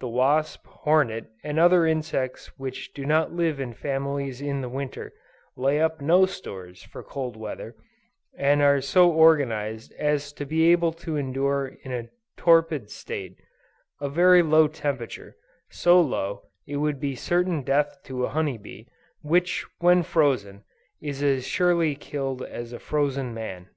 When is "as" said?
9.92-10.32, 21.22-21.46, 22.42-22.72